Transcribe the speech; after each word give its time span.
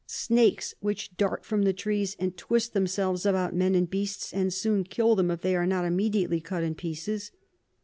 Snakes 0.07 0.73
which 0.79 1.15
dart 1.15 1.45
from 1.45 1.61
the 1.61 1.73
Trees, 1.73 2.15
and 2.17 2.35
twist 2.35 2.73
themselves 2.73 3.23
about 3.23 3.53
Men 3.53 3.75
or 3.75 3.81
Beasts, 3.85 4.33
and 4.33 4.51
soon 4.51 4.83
kill 4.83 5.19
'em 5.19 5.29
if 5.29 5.41
they 5.41 5.55
be 5.55 5.63
not 5.67 5.85
immediately 5.85 6.41
cut 6.41 6.63
in 6.63 6.73
pieces. 6.73 7.29